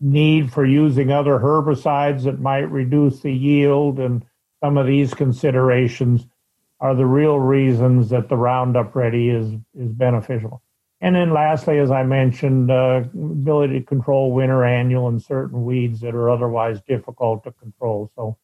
need 0.00 0.52
for 0.52 0.64
using 0.64 1.10
other 1.10 1.40
herbicides 1.40 2.22
that 2.22 2.38
might 2.38 2.70
reduce 2.70 3.20
the 3.20 3.32
yield 3.32 3.98
and 3.98 4.24
some 4.62 4.78
of 4.78 4.86
these 4.86 5.12
considerations 5.12 6.26
are 6.78 6.94
the 6.94 7.06
real 7.06 7.40
reasons 7.40 8.10
that 8.10 8.28
the 8.28 8.36
Roundup 8.36 8.94
Ready 8.94 9.30
is 9.30 9.52
is 9.76 9.92
beneficial. 9.92 10.62
And 11.00 11.16
then 11.16 11.32
lastly, 11.32 11.78
as 11.78 11.90
I 11.90 12.04
mentioned, 12.04 12.70
uh, 12.70 13.02
ability 13.14 13.80
to 13.80 13.84
control 13.84 14.30
winter 14.30 14.64
annual 14.64 15.08
and 15.08 15.20
certain 15.20 15.64
weeds 15.64 16.00
that 16.02 16.14
are 16.14 16.30
otherwise 16.30 16.80
difficult 16.82 17.42
to 17.44 17.52
control. 17.52 18.12
So 18.14 18.36